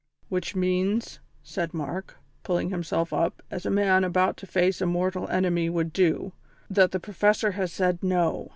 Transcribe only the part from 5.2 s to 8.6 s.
enemy would do, "that the Professor has said 'No.'